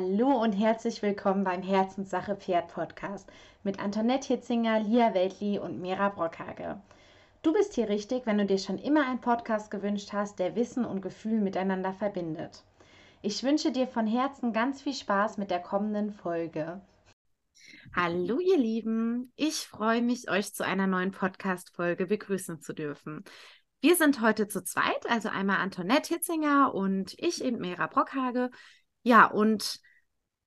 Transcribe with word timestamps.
Hallo 0.00 0.42
und 0.42 0.52
herzlich 0.52 1.02
willkommen 1.02 1.44
beim 1.44 1.60
Herzenssache 1.60 2.34
Pferd 2.34 2.68
Podcast 2.68 3.28
mit 3.64 3.78
Antoinette 3.78 4.28
Hitzinger, 4.28 4.80
Lia 4.80 5.12
Weltli 5.12 5.58
und 5.58 5.78
Mira 5.78 6.08
Brockhage. 6.08 6.80
Du 7.42 7.52
bist 7.52 7.74
hier 7.74 7.90
richtig, 7.90 8.24
wenn 8.24 8.38
du 8.38 8.46
dir 8.46 8.56
schon 8.56 8.78
immer 8.78 9.06
einen 9.06 9.20
Podcast 9.20 9.70
gewünscht 9.70 10.14
hast, 10.14 10.38
der 10.38 10.56
Wissen 10.56 10.86
und 10.86 11.02
Gefühl 11.02 11.42
miteinander 11.42 11.92
verbindet. 11.92 12.64
Ich 13.20 13.42
wünsche 13.42 13.72
dir 13.72 13.86
von 13.86 14.06
Herzen 14.06 14.54
ganz 14.54 14.80
viel 14.80 14.94
Spaß 14.94 15.36
mit 15.36 15.50
der 15.50 15.60
kommenden 15.60 16.12
Folge. 16.12 16.80
Hallo 17.94 18.38
ihr 18.40 18.56
Lieben, 18.56 19.34
ich 19.36 19.68
freue 19.68 20.00
mich, 20.00 20.30
euch 20.30 20.54
zu 20.54 20.64
einer 20.64 20.86
neuen 20.86 21.10
Podcast-Folge 21.10 22.06
begrüßen 22.06 22.62
zu 22.62 22.72
dürfen. 22.72 23.22
Wir 23.82 23.96
sind 23.96 24.22
heute 24.22 24.48
zu 24.48 24.64
zweit, 24.64 25.10
also 25.10 25.28
einmal 25.28 25.58
Antoinette 25.58 26.14
Hitzinger 26.14 26.72
und 26.72 27.14
ich 27.18 27.44
eben 27.44 27.58
Mira 27.58 27.86
Brockhage. 27.86 28.48
Ja, 29.02 29.26
und 29.26 29.80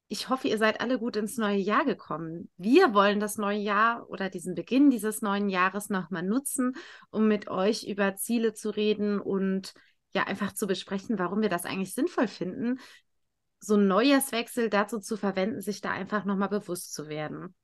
ich 0.08 0.30
hoffe, 0.30 0.48
ihr 0.48 0.58
seid 0.58 0.82
alle 0.82 1.00
gut 1.00 1.16
ins 1.16 1.38
neue 1.38 1.58
Jahr 1.58 1.86
gekommen. 1.86 2.50
Wir 2.58 2.94
wollen 2.94 3.20
das 3.20 3.38
neue 3.38 3.58
Jahr 3.58 4.10
oder 4.10 4.30
diesen 4.30 4.54
Beginn 4.54 4.90
dieses 4.90 5.22
neuen 5.22 5.50
Jahres 5.50 5.90
nochmal 5.90 6.24
nutzen, 6.24 6.74
um 7.10 7.28
mit 7.28 7.48
euch 7.48 7.84
über 7.88 8.16
Ziele 8.16 8.54
zu 8.54 8.70
reden 8.70 9.20
und 9.20 9.74
ja, 10.14 10.24
einfach 10.26 10.54
zu 10.54 10.68
besprechen, 10.68 11.18
warum 11.18 11.42
wir 11.42 11.50
das 11.50 11.66
eigentlich 11.66 11.94
sinnvoll 11.94 12.28
finden, 12.28 12.80
so 13.60 13.76
ein 13.76 13.88
Neujahrswechsel 13.88 14.70
dazu 14.70 15.00
zu 15.00 15.18
verwenden, 15.18 15.62
sich 15.62 15.82
da 15.82 15.92
einfach 15.92 16.26
nochmal 16.26 16.50
bewusst 16.50 16.94
zu 16.94 17.08
werden. 17.08 17.56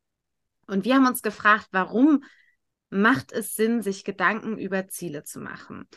Und 0.65 0.85
wir 0.85 0.95
haben 0.95 1.07
uns 1.07 1.21
gefragt, 1.21 1.67
warum 1.71 2.23
macht 2.89 3.31
es 3.31 3.53
Sinn, 3.53 3.81
sich 3.81 4.03
Gedanken 4.03 4.57
über 4.57 4.87
Ziele 4.87 5.23
zu 5.23 5.39
machen? 5.39 5.87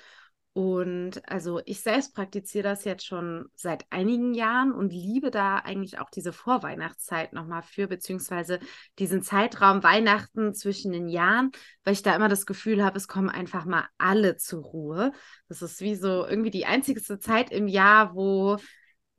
Und 0.55 1.27
also 1.31 1.63
ich 1.65 1.81
selbst 1.81 2.15
praktiziere 2.15 2.65
das 2.65 2.85
jetzt 2.85 3.07
schon 3.07 3.47
seit 3.55 3.87
einigen 3.89 4.35
Jahren 4.35 4.73
und 4.73 4.93
liebe 4.93 5.31
da 5.31 5.57
eigentlich 5.57 5.99
auch 5.99 6.11
diese 6.11 6.35
Vorweihnachtszeit 6.35 7.33
nochmal 7.33 7.63
für, 7.63 7.87
beziehungsweise 7.87 8.59
diesen 8.99 9.23
Zeitraum 9.23 9.83
Weihnachten 9.83 10.53
zwischen 10.53 10.93
den 10.93 11.09
Jahren, 11.09 11.53
weil 11.85 11.95
ich 11.95 12.03
da 12.03 12.15
immer 12.15 12.29
das 12.29 12.45
Gefühl 12.45 12.85
habe, 12.85 12.99
es 12.99 13.09
kommen 13.09 13.31
einfach 13.31 13.65
mal 13.65 13.89
alle 13.97 14.37
zur 14.37 14.63
Ruhe. 14.63 15.13
Das 15.49 15.63
ist 15.63 15.81
wie 15.81 15.95
so 15.95 16.27
irgendwie 16.27 16.51
die 16.51 16.67
einzigste 16.67 17.19
Zeit 17.19 17.51
im 17.51 17.67
Jahr, 17.67 18.15
wo 18.15 18.59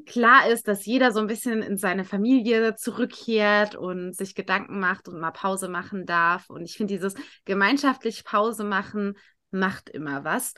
klar 0.05 0.47
ist, 0.49 0.67
dass 0.67 0.85
jeder 0.85 1.11
so 1.11 1.19
ein 1.19 1.27
bisschen 1.27 1.63
in 1.63 1.77
seine 1.77 2.03
Familie 2.03 2.75
zurückkehrt 2.75 3.73
und 3.75 4.15
sich 4.15 4.35
Gedanken 4.35 4.79
macht 4.79 5.07
und 5.07 5.19
mal 5.19 5.31
Pause 5.31 5.67
machen 5.67 6.05
darf. 6.05 6.51
Und 6.51 6.63
ich 6.63 6.77
finde, 6.77 6.93
dieses 6.93 7.15
gemeinschaftlich 7.45 8.23
Pause 8.23 8.63
machen 8.63 9.15
macht 9.49 9.89
immer 9.89 10.23
was. 10.23 10.53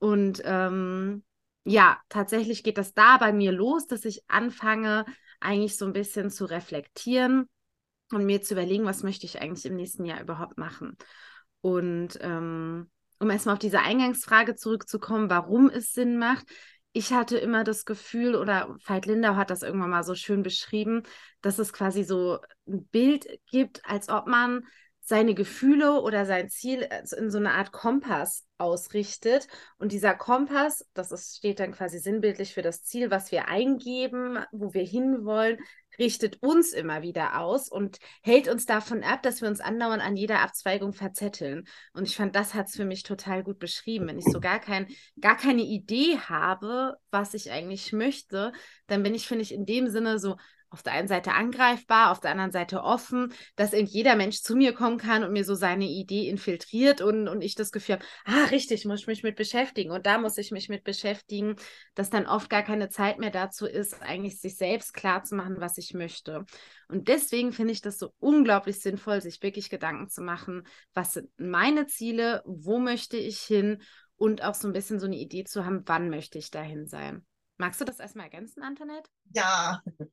Und 0.00 0.42
ähm, 0.44 1.24
ja, 1.64 1.98
tatsächlich 2.08 2.62
geht 2.62 2.78
das 2.78 2.94
da 2.94 3.16
bei 3.18 3.32
mir 3.32 3.52
los, 3.52 3.86
dass 3.86 4.04
ich 4.04 4.22
anfange, 4.28 5.04
eigentlich 5.40 5.76
so 5.76 5.84
ein 5.84 5.92
bisschen 5.92 6.30
zu 6.30 6.44
reflektieren 6.46 7.48
und 8.12 8.24
mir 8.24 8.40
zu 8.42 8.54
überlegen, 8.54 8.84
was 8.84 9.02
möchte 9.02 9.26
ich 9.26 9.40
eigentlich 9.40 9.66
im 9.66 9.76
nächsten 9.76 10.04
Jahr 10.04 10.20
überhaupt 10.20 10.58
machen. 10.58 10.96
Und 11.60 12.18
ähm, 12.20 12.90
um 13.18 13.30
erstmal 13.30 13.54
auf 13.54 13.58
diese 13.58 13.80
Eingangsfrage 13.80 14.54
zurückzukommen, 14.54 15.30
warum 15.30 15.68
es 15.68 15.92
Sinn 15.92 16.18
macht. 16.18 16.46
Ich 16.92 17.12
hatte 17.12 17.36
immer 17.36 17.64
das 17.64 17.84
Gefühl, 17.84 18.36
oder 18.36 18.76
Veit 18.84 19.06
Lindau 19.06 19.34
hat 19.34 19.50
das 19.50 19.62
irgendwann 19.62 19.90
mal 19.90 20.04
so 20.04 20.14
schön 20.14 20.42
beschrieben, 20.42 21.02
dass 21.40 21.58
es 21.58 21.72
quasi 21.72 22.04
so 22.04 22.38
ein 22.66 22.86
Bild 22.86 23.26
gibt, 23.50 23.84
als 23.84 24.08
ob 24.08 24.26
man 24.26 24.66
seine 25.08 25.34
Gefühle 25.34 26.00
oder 26.02 26.26
sein 26.26 26.50
Ziel 26.50 26.82
äh, 26.82 27.02
in 27.16 27.30
so 27.30 27.38
eine 27.38 27.52
Art 27.52 27.70
Kompass 27.70 28.44
ausrichtet. 28.58 29.46
Und 29.78 29.92
dieser 29.92 30.14
Kompass, 30.14 30.84
das 30.94 31.12
ist, 31.12 31.36
steht 31.36 31.60
dann 31.60 31.70
quasi 31.70 32.00
sinnbildlich 32.00 32.54
für 32.54 32.62
das 32.62 32.82
Ziel, 32.82 33.08
was 33.08 33.30
wir 33.30 33.46
eingeben, 33.46 34.40
wo 34.50 34.74
wir 34.74 34.82
hinwollen, 34.82 35.58
richtet 35.96 36.42
uns 36.42 36.72
immer 36.72 37.02
wieder 37.02 37.40
aus 37.40 37.68
und 37.68 37.98
hält 38.20 38.48
uns 38.48 38.66
davon 38.66 39.04
ab, 39.04 39.22
dass 39.22 39.40
wir 39.42 39.48
uns 39.48 39.60
andauernd 39.60 40.02
an 40.02 40.16
jeder 40.16 40.40
Abzweigung 40.40 40.92
verzetteln. 40.92 41.68
Und 41.92 42.08
ich 42.08 42.16
fand, 42.16 42.34
das 42.34 42.54
hat 42.54 42.66
es 42.66 42.74
für 42.74 42.84
mich 42.84 43.04
total 43.04 43.44
gut 43.44 43.60
beschrieben. 43.60 44.08
Wenn 44.08 44.18
ich 44.18 44.24
so 44.24 44.40
gar, 44.40 44.58
kein, 44.58 44.88
gar 45.20 45.36
keine 45.36 45.62
Idee 45.62 46.18
habe, 46.18 46.96
was 47.12 47.32
ich 47.32 47.52
eigentlich 47.52 47.92
möchte, 47.92 48.52
dann 48.88 49.04
bin 49.04 49.14
ich, 49.14 49.28
finde 49.28 49.42
ich, 49.42 49.54
in 49.54 49.66
dem 49.66 49.88
Sinne 49.88 50.18
so 50.18 50.36
auf 50.76 50.82
der 50.82 50.92
einen 50.92 51.08
Seite 51.08 51.32
angreifbar, 51.32 52.10
auf 52.10 52.20
der 52.20 52.32
anderen 52.32 52.52
Seite 52.52 52.82
offen, 52.82 53.32
dass 53.56 53.72
eben 53.72 53.86
jeder 53.86 54.14
Mensch 54.14 54.42
zu 54.42 54.54
mir 54.54 54.74
kommen 54.74 54.98
kann 54.98 55.24
und 55.24 55.32
mir 55.32 55.42
so 55.42 55.54
seine 55.54 55.86
Idee 55.86 56.28
infiltriert 56.28 57.00
und, 57.00 57.28
und 57.28 57.40
ich 57.40 57.54
das 57.54 57.72
Gefühl 57.72 57.94
habe, 57.94 58.04
ah, 58.26 58.44
richtig, 58.50 58.84
muss 58.84 59.00
ich 59.00 59.06
mich 59.06 59.22
mit 59.22 59.36
beschäftigen 59.36 59.90
und 59.90 60.04
da 60.04 60.18
muss 60.18 60.36
ich 60.36 60.50
mich 60.50 60.68
mit 60.68 60.84
beschäftigen, 60.84 61.56
dass 61.94 62.10
dann 62.10 62.26
oft 62.26 62.50
gar 62.50 62.62
keine 62.62 62.90
Zeit 62.90 63.18
mehr 63.18 63.30
dazu 63.30 63.64
ist, 63.64 64.02
eigentlich 64.02 64.38
sich 64.38 64.58
selbst 64.58 64.92
klar 64.92 65.24
zu 65.24 65.34
machen, 65.34 65.56
was 65.60 65.78
ich 65.78 65.94
möchte. 65.94 66.44
Und 66.88 67.08
deswegen 67.08 67.52
finde 67.52 67.72
ich 67.72 67.80
das 67.80 67.98
so 67.98 68.12
unglaublich 68.18 68.78
sinnvoll, 68.80 69.22
sich 69.22 69.42
wirklich 69.42 69.70
Gedanken 69.70 70.10
zu 70.10 70.20
machen, 70.20 70.66
was 70.92 71.14
sind 71.14 71.30
meine 71.38 71.86
Ziele, 71.86 72.42
wo 72.44 72.78
möchte 72.78 73.16
ich 73.16 73.40
hin 73.40 73.80
und 74.16 74.44
auch 74.44 74.54
so 74.54 74.68
ein 74.68 74.74
bisschen 74.74 75.00
so 75.00 75.06
eine 75.06 75.16
Idee 75.16 75.44
zu 75.44 75.64
haben, 75.64 75.84
wann 75.86 76.10
möchte 76.10 76.36
ich 76.36 76.50
dahin 76.50 76.86
sein. 76.86 77.24
Magst 77.58 77.80
du 77.80 77.84
das 77.84 78.00
erstmal 78.00 78.26
ergänzen, 78.26 78.62
Antoinette? 78.62 79.10
Ja, 79.32 79.82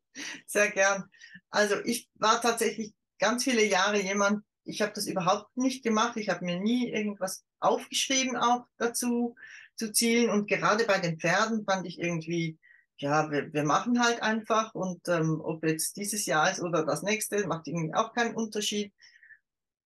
sehr 0.47 0.71
gern. 0.71 1.09
Also 1.49 1.75
ich 1.83 2.09
war 2.15 2.41
tatsächlich 2.41 2.93
ganz 3.19 3.43
viele 3.43 3.65
Jahre 3.65 4.01
jemand, 4.01 4.43
ich 4.65 4.81
habe 4.81 4.93
das 4.93 5.07
überhaupt 5.07 5.55
nicht 5.57 5.83
gemacht. 5.83 6.15
Ich 6.17 6.29
habe 6.29 6.45
mir 6.45 6.59
nie 6.59 6.89
irgendwas 6.89 7.43
aufgeschrieben 7.59 8.37
auch 8.37 8.65
dazu 8.77 9.35
zu 9.75 9.91
zielen. 9.91 10.29
Und 10.29 10.47
gerade 10.47 10.85
bei 10.85 10.99
den 10.99 11.19
Pferden 11.19 11.65
fand 11.65 11.85
ich 11.85 11.99
irgendwie, 11.99 12.57
ja, 12.97 13.29
wir, 13.29 13.51
wir 13.51 13.63
machen 13.63 14.01
halt 14.01 14.21
einfach. 14.21 14.73
Und 14.73 15.07
ähm, 15.09 15.41
ob 15.43 15.65
jetzt 15.65 15.97
dieses 15.97 16.25
Jahr 16.25 16.49
ist 16.49 16.61
oder 16.61 16.85
das 16.85 17.03
nächste, 17.03 17.45
macht 17.47 17.67
irgendwie 17.67 17.93
auch 17.93 18.13
keinen 18.13 18.35
Unterschied. 18.35 18.93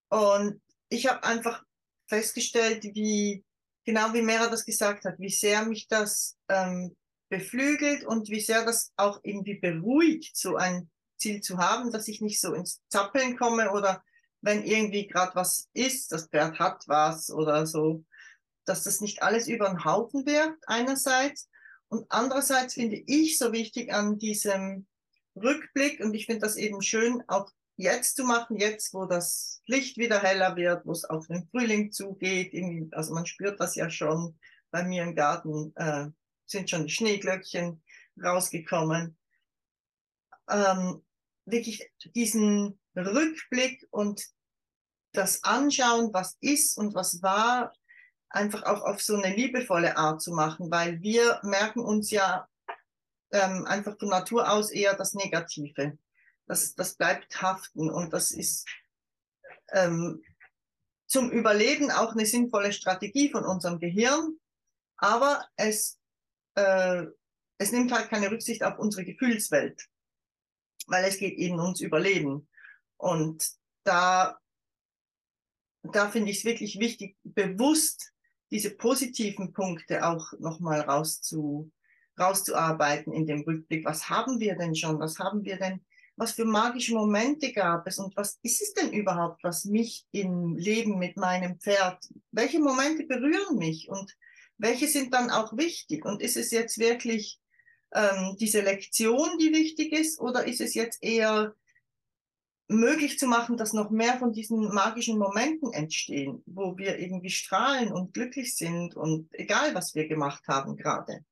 Und 0.10 0.62
ich 0.90 1.08
habe 1.08 1.24
einfach 1.24 1.64
festgestellt, 2.08 2.84
wie, 2.84 3.44
genau 3.84 4.14
wie 4.14 4.22
Mera 4.22 4.48
das 4.48 4.66
gesagt 4.66 5.06
hat, 5.06 5.20
wie 5.20 5.30
sehr 5.30 5.66
mich 5.66 5.88
das 5.88 6.38
ähm, 6.50 6.96
beflügelt 7.30 8.04
und 8.06 8.30
wie 8.30 8.40
sehr 8.40 8.66
das 8.66 8.92
auch 8.96 9.20
irgendwie 9.24 9.56
beruhigt, 9.56 10.38
so 10.38 10.56
ein 10.56 10.90
Ziel 11.18 11.42
zu 11.42 11.58
haben, 11.58 11.92
dass 11.92 12.08
ich 12.08 12.22
nicht 12.22 12.40
so 12.40 12.54
ins 12.54 12.82
Zappeln 12.90 13.38
komme 13.38 13.72
oder 13.72 14.04
wenn 14.42 14.64
irgendwie 14.64 15.08
gerade 15.08 15.36
was 15.36 15.68
ist, 15.74 16.12
das 16.12 16.28
Pferd 16.28 16.60
hat 16.60 16.84
was 16.88 17.32
oder 17.32 17.66
so, 17.66 18.04
dass 18.66 18.84
das 18.84 19.02
nicht 19.02 19.24
alles 19.24 19.48
über 19.48 19.68
den 19.68 19.84
Haufen 19.84 20.26
wirkt 20.26 20.64
einerseits. 20.68 21.50
Und 21.90 22.06
andererseits 22.10 22.76
finde 22.76 23.02
ich 23.08 23.38
so 23.38 23.52
wichtig 23.52 23.94
an 23.94 24.18
diesem 24.18 24.88
Rückblick 25.36 26.00
und 26.02 26.14
ich 26.14 26.26
finde 26.26 26.42
das 26.42 26.58
eben 26.58 26.82
schön 26.82 27.24
auch 27.28 27.50
jetzt 27.78 28.16
zu 28.16 28.24
machen, 28.24 28.58
jetzt 28.58 28.94
wo 28.94 29.06
das 29.06 29.62
Licht 29.66 29.98
wieder 29.98 30.22
heller 30.22 30.56
wird, 30.56 30.86
wo 30.86 30.92
es 30.92 31.06
auf 31.06 31.28
den 31.28 31.48
Frühling 31.50 31.92
zugeht, 31.92 32.54
also 32.94 33.14
man 33.14 33.26
spürt 33.26 33.60
das 33.60 33.76
ja 33.76 33.90
schon 33.90 34.38
bei 34.72 34.84
mir 34.84 35.04
im 35.04 35.16
Garten, 35.16 35.74
äh, 35.76 36.08
sind 36.48 36.70
schon 36.70 36.90
Schneeglöckchen 36.90 37.82
rausgekommen. 38.22 39.18
Ähm, 40.50 41.04
wirklich 41.46 41.90
diesen 42.16 42.80
Rückblick 42.96 43.86
und 43.92 44.26
das 45.14 45.44
Anschauen, 45.44 46.14
was 46.14 46.38
ist 46.42 46.78
und 46.78 46.94
was 46.94 47.22
war, 47.22 47.74
einfach 48.30 48.64
auch 48.64 48.82
auf 48.82 49.02
so 49.02 49.16
eine 49.16 49.36
liebevolle 49.36 49.98
Art 49.98 50.22
zu 50.22 50.34
machen, 50.34 50.70
weil 50.70 51.02
wir 51.02 51.40
merken 51.44 51.80
uns 51.80 52.12
ja 52.12 52.48
ähm, 53.32 53.66
einfach 53.66 53.98
von 53.98 54.10
Natur 54.10 54.52
aus 54.52 54.70
eher 54.70 54.96
das 54.96 55.14
Negative. 55.14 55.98
Das, 56.46 56.76
das 56.76 56.96
bleibt 56.96 57.42
haften 57.42 57.90
und 57.90 58.14
das 58.14 58.32
ist 58.32 58.68
ähm, 59.72 60.24
zum 61.08 61.32
Überleben 61.32 61.92
auch 61.92 62.14
eine 62.14 62.26
sinnvolle 62.26 62.74
Strategie 62.74 63.30
von 63.30 63.46
unserem 63.46 63.80
Gehirn, 63.80 64.38
aber 64.98 65.46
es 65.56 65.97
äh, 66.58 67.06
es 67.60 67.72
nimmt 67.72 67.92
halt 67.92 68.10
keine 68.10 68.30
Rücksicht 68.32 68.64
auf 68.64 68.80
unsere 68.80 69.06
Gefühlswelt, 69.06 69.88
weil 70.88 71.06
es 71.06 71.18
geht 71.18 71.38
eben 71.38 71.60
ums 71.60 71.82
Überleben. 71.82 72.48
Und 72.98 73.48
da, 73.84 74.38
da 75.84 76.10
finde 76.10 76.32
ich 76.32 76.40
es 76.40 76.46
wirklich 76.46 76.80
wichtig, 76.80 77.16
bewusst 77.24 78.12
diese 78.52 78.72
positiven 78.72 79.54
Punkte 79.54 80.06
auch 80.06 80.34
nochmal 80.40 80.82
rauszu, 80.82 81.72
rauszuarbeiten 82.20 83.14
in 83.14 83.28
dem 83.28 83.42
Rückblick. 83.42 83.86
Was 83.86 84.10
haben 84.10 84.40
wir 84.40 84.56
denn 84.56 84.76
schon? 84.76 85.00
Was 85.00 85.20
haben 85.20 85.44
wir 85.44 85.58
denn? 85.58 85.86
Was 86.16 86.32
für 86.32 86.46
magische 86.46 86.96
Momente 86.96 87.54
gab 87.54 87.86
es 87.86 88.00
und 88.00 88.16
was 88.18 88.40
ist 88.42 88.62
es 88.64 88.74
denn 88.74 88.92
überhaupt, 88.92 89.44
was 89.44 89.66
mich 89.66 90.08
im 90.12 90.56
Leben 90.58 90.98
mit 90.98 91.16
meinem 91.18 91.60
Pferd, 91.60 92.04
welche 92.32 92.60
Momente 92.60 93.04
berühren 93.04 93.58
mich 93.58 93.88
und 93.90 94.16
welche 94.58 94.88
sind 94.88 95.14
dann 95.14 95.30
auch 95.30 95.56
wichtig? 95.56 96.06
Und 96.06 96.22
ist 96.22 96.38
es 96.38 96.52
jetzt 96.52 96.78
wirklich 96.78 97.40
ähm, 97.94 98.36
diese 98.40 98.62
Lektion, 98.62 99.38
die 99.40 99.52
wichtig 99.54 99.94
ist, 99.94 100.20
oder 100.20 100.46
ist 100.46 100.62
es 100.62 100.74
jetzt 100.74 101.04
eher 101.04 101.56
möglich 102.68 103.18
zu 103.18 103.28
machen, 103.28 103.56
dass 103.56 103.74
noch 103.74 103.90
mehr 103.92 104.18
von 104.18 104.34
diesen 104.34 104.74
magischen 104.74 105.18
Momenten 105.18 105.72
entstehen, 105.72 106.44
wo 106.46 106.78
wir 106.78 107.00
irgendwie 107.00 107.30
strahlen 107.30 107.94
und 107.94 108.14
glücklich 108.14 108.56
sind 108.56 108.96
und 108.96 109.30
egal, 109.32 109.74
was 109.74 109.96
wir 109.96 110.08
gemacht 110.08 110.48
haben 110.48 110.76
gerade. 110.76 111.24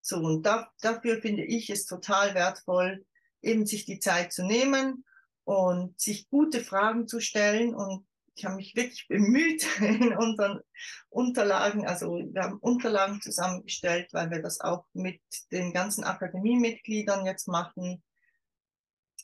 So, 0.00 0.16
und 0.18 0.42
da, 0.44 0.70
dafür 0.80 1.20
finde 1.20 1.44
ich 1.44 1.70
es 1.70 1.86
total 1.86 2.34
wertvoll, 2.34 3.04
eben 3.42 3.66
sich 3.66 3.84
die 3.84 4.00
Zeit 4.00 4.32
zu 4.32 4.44
nehmen 4.44 5.04
und 5.44 5.98
sich 6.00 6.28
gute 6.28 6.60
Fragen 6.60 7.06
zu 7.06 7.20
stellen. 7.20 7.74
Und 7.74 8.06
ich 8.36 8.44
habe 8.44 8.56
mich 8.56 8.76
wirklich 8.76 9.08
bemüht 9.08 9.66
in 9.80 10.14
unseren 10.16 10.60
Unterlagen, 11.08 11.86
also 11.86 12.16
wir 12.16 12.42
haben 12.42 12.58
Unterlagen 12.58 13.20
zusammengestellt, 13.20 14.12
weil 14.12 14.30
wir 14.30 14.42
das 14.42 14.60
auch 14.60 14.84
mit 14.92 15.20
den 15.50 15.72
ganzen 15.72 16.04
Akademiemitgliedern 16.04 17.24
jetzt 17.24 17.48
machen, 17.48 18.02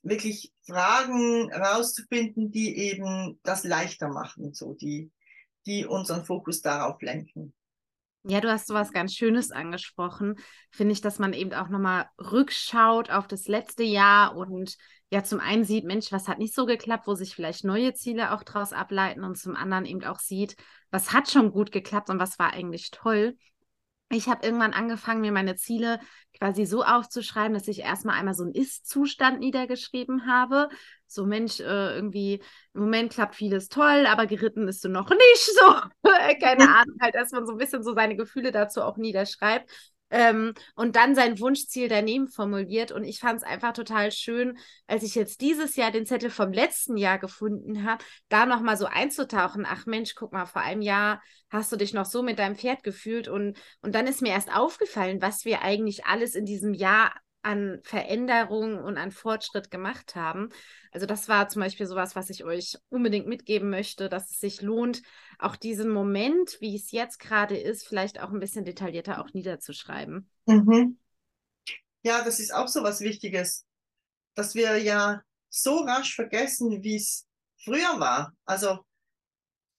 wirklich 0.03 0.53
Fragen 0.67 1.53
rauszufinden, 1.53 2.51
die 2.51 2.77
eben 2.77 3.39
das 3.43 3.65
leichter 3.65 4.09
machen, 4.09 4.55
so 4.55 4.73
die, 4.73 5.13
die 5.67 5.85
unseren 5.85 6.25
Fokus 6.25 6.63
darauf 6.63 7.01
lenken. 7.03 7.55
Ja, 8.25 8.41
du 8.41 8.51
hast 8.51 8.69
sowas 8.69 8.93
ganz 8.93 9.15
Schönes 9.15 9.51
angesprochen, 9.51 10.37
finde 10.71 10.93
ich, 10.93 11.01
dass 11.01 11.19
man 11.19 11.33
eben 11.33 11.53
auch 11.53 11.69
nochmal 11.69 12.07
rückschaut 12.19 13.11
auf 13.11 13.27
das 13.27 13.47
letzte 13.49 13.83
Jahr 13.83 14.37
und 14.37 14.77
ja 15.13 15.23
zum 15.23 15.41
einen 15.41 15.65
sieht, 15.65 15.85
Mensch, 15.85 16.11
was 16.11 16.27
hat 16.27 16.39
nicht 16.39 16.55
so 16.55 16.65
geklappt, 16.65 17.07
wo 17.07 17.15
sich 17.15 17.35
vielleicht 17.35 17.65
neue 17.65 17.93
Ziele 17.93 18.33
auch 18.33 18.43
daraus 18.43 18.73
ableiten 18.73 19.25
und 19.25 19.37
zum 19.37 19.55
anderen 19.55 19.85
eben 19.85 20.03
auch 20.05 20.19
sieht, 20.19 20.57
was 20.91 21.13
hat 21.13 21.31
schon 21.31 21.53
gut 21.53 21.71
geklappt 21.71 22.09
und 22.09 22.19
was 22.19 22.39
war 22.39 22.55
eigentlich 22.55 22.91
toll. 22.91 23.37
Ich 24.09 24.29
habe 24.29 24.45
irgendwann 24.45 24.73
angefangen, 24.73 25.21
mir 25.21 25.33
meine 25.33 25.55
Ziele 25.57 26.01
quasi 26.39 26.65
so 26.65 26.83
aufzuschreiben, 26.83 27.53
dass 27.53 27.69
ich 27.69 27.81
erstmal 27.81 28.19
einmal 28.19 28.35
so 28.35 28.43
einen 28.43 28.55
Ist-Zustand 28.55 29.41
niedergeschrieben 29.41 30.27
habe. 30.27 30.71
So, 31.07 31.27
Mensch, 31.27 31.61
äh, 31.61 31.95
irgendwie 31.95 32.43
im 32.73 32.81
Moment 32.81 33.13
klappt 33.13 33.35
vieles 33.35 33.69
toll, 33.69 34.07
aber 34.07 34.27
geritten 34.27 34.65
bist 34.65 34.83
du 34.85 34.89
noch 34.89 35.11
nicht 35.11 35.45
so. 35.61 35.75
Keine 36.41 36.75
Ahnung, 36.75 36.97
halt, 37.03 37.15
dass 37.15 37.33
man 37.33 37.47
so 37.47 37.53
ein 37.53 37.59
bisschen 37.59 37.83
so 37.83 37.95
seine 37.95 38.17
Gefühle 38.17 38.51
dazu 38.51 38.81
auch 38.83 38.97
niederschreibt 38.97 39.71
ähm, 40.13 40.53
und 40.77 40.95
dann 40.95 41.15
sein 41.15 41.41
Wunschziel 41.41 41.89
daneben 41.89 42.29
formuliert. 42.29 42.93
Und 42.93 43.03
ich 43.05 43.19
fand 43.19 43.39
es 43.39 43.43
einfach 43.43 43.73
total 43.73 44.13
schön, 44.13 44.59
als 44.87 45.03
ich 45.03 45.15
jetzt 45.15 45.41
dieses 45.41 45.75
Jahr 45.75 45.91
den 45.91 46.07
Zettel 46.07 46.31
vom 46.31 46.53
letzten 46.53 46.99
Jahr 46.99 47.19
gefunden 47.19 47.85
habe, 47.85 48.05
da 48.29 48.45
nochmal 48.47 48.77
so 48.77 48.85
einzutauchen. 48.85 49.67
Ach 49.67 49.87
Mensch, 49.87 50.15
guck 50.15 50.33
mal, 50.33 50.47
vor 50.47 50.63
einem 50.63 50.83
Jahr 50.83 51.23
hast 51.51 51.73
du 51.73 51.77
dich 51.77 51.95
noch 51.95 52.05
so 52.05 52.23
mit 52.23 52.39
deinem 52.39 52.57
Pferd 52.57 52.83
gefühlt. 52.85 53.27
Und, 53.27 53.59
und 53.81 53.95
dann 53.95 54.07
ist 54.07 54.21
mir 54.21 54.33
erst 54.33 54.55
aufgefallen, 54.55 55.23
was 55.23 55.47
wir 55.47 55.63
eigentlich 55.63 56.05
alles 56.05 56.35
in 56.35 56.45
diesem 56.45 56.75
Jahr 56.75 57.13
an 57.43 57.81
Veränderungen 57.83 58.79
und 58.79 58.97
an 58.97 59.11
Fortschritt 59.11 59.71
gemacht 59.71 60.15
haben. 60.15 60.51
Also 60.93 61.07
das 61.07 61.29
war 61.29 61.49
zum 61.49 61.61
Beispiel 61.61 61.87
sowas, 61.87 62.15
was 62.17 62.31
ich 62.31 62.45
euch 62.45 62.79
unbedingt 62.89 63.27
mitgeben 63.27 63.71
möchte, 63.71 64.09
dass 64.09 64.31
es 64.31 64.39
sich 64.39 64.63
lohnt, 64.63 65.03
auch 65.39 65.57
diesen 65.57 65.91
Moment, 65.91 66.57
wie 66.61 66.77
es 66.77 66.91
jetzt 66.93 67.19
gerade 67.19 67.59
ist, 67.59 67.87
vielleicht 67.87 68.21
auch 68.21 68.31
ein 68.31 68.41
bisschen 68.41 68.65
detaillierter 68.65 69.21
auch 69.21 69.33
niederzuschreiben. 69.33 70.29
Mhm. 70.47 70.99
Ja, 72.03 72.25
das 72.25 72.41
ist 72.41 72.55
auch 72.55 72.69
so 72.69 72.83
was 72.83 73.01
Wichtiges, 73.01 73.65
dass 74.35 74.55
wir 74.55 74.79
ja 74.79 75.23
so 75.49 75.79
rasch 75.79 76.15
vergessen, 76.15 76.83
wie 76.83 76.97
es 76.97 77.27
früher 77.65 78.01
war. 78.01 78.35
Also 78.45 78.85